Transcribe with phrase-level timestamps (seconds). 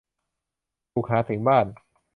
[0.93, 1.65] บุกหาถึงบ้าน